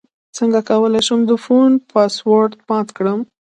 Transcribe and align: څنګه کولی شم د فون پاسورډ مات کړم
څنګه 0.37 0.59
کولی 0.69 1.01
شم 1.07 1.19
د 1.29 1.31
فون 1.43 1.71
پاسورډ 1.91 2.51
مات 2.69 2.87
کړم 2.97 3.19